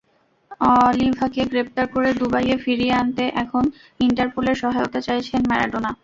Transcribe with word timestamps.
অলিভাকে 0.83 1.41
গ্রেপ্তার 1.51 1.85
করে 1.93 2.09
দুবাইয়ে 2.19 2.55
ফিরিয়ে 2.63 2.93
আনতে 3.01 3.23
এখন 3.43 3.63
ইন্টারপোলের 3.99 4.57
সহায়তা 4.61 4.99
চাইছেন 5.07 5.41
ম্যারাডোনা। 5.49 5.91